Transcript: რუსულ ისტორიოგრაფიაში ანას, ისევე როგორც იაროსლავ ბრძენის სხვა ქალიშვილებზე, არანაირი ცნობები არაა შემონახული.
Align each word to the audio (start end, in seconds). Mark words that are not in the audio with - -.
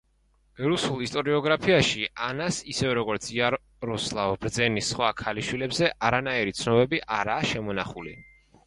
რუსულ 0.69 1.03
ისტორიოგრაფიაში 1.07 2.07
ანას, 2.29 2.57
ისევე 2.73 2.95
როგორც 3.01 3.29
იაროსლავ 3.35 4.35
ბრძენის 4.47 4.93
სხვა 4.95 5.15
ქალიშვილებზე, 5.23 5.95
არანაირი 6.11 6.61
ცნობები 6.63 7.07
არაა 7.21 7.51
შემონახული. 7.55 8.19